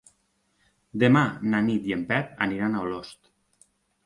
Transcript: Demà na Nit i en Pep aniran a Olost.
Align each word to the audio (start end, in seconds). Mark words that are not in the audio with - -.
Demà 1.03 1.21
na 1.51 1.59
Nit 1.67 1.85
i 1.91 1.93
en 1.97 2.07
Pep 2.13 2.43
aniran 2.47 2.79
a 2.79 2.83
Olost. 2.89 3.31